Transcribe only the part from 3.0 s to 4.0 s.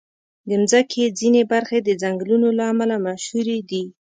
مشهوري دي.